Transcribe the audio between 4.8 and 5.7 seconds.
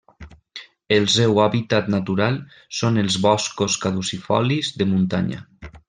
de muntanya.